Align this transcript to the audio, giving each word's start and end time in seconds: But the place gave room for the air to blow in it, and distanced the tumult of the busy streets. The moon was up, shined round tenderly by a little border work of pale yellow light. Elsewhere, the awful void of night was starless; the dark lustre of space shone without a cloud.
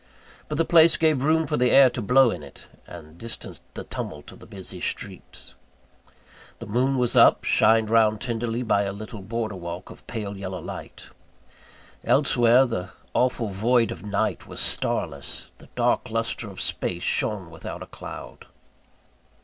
But 0.49 0.57
the 0.57 0.65
place 0.65 0.97
gave 0.97 1.21
room 1.21 1.45
for 1.45 1.57
the 1.57 1.69
air 1.69 1.87
to 1.91 2.01
blow 2.01 2.31
in 2.31 2.41
it, 2.41 2.67
and 2.87 3.19
distanced 3.19 3.61
the 3.75 3.83
tumult 3.83 4.31
of 4.31 4.39
the 4.39 4.47
busy 4.47 4.79
streets. 4.81 5.53
The 6.57 6.65
moon 6.65 6.97
was 6.97 7.15
up, 7.15 7.43
shined 7.43 7.87
round 7.91 8.19
tenderly 8.19 8.63
by 8.63 8.81
a 8.81 8.93
little 8.93 9.21
border 9.21 9.55
work 9.55 9.91
of 9.91 10.07
pale 10.07 10.35
yellow 10.35 10.59
light. 10.59 11.09
Elsewhere, 12.03 12.65
the 12.65 12.89
awful 13.13 13.49
void 13.49 13.91
of 13.91 14.01
night 14.01 14.47
was 14.47 14.59
starless; 14.59 15.51
the 15.59 15.69
dark 15.75 16.09
lustre 16.09 16.49
of 16.49 16.59
space 16.59 17.03
shone 17.03 17.51
without 17.51 17.83
a 17.83 17.85
cloud. 17.85 18.47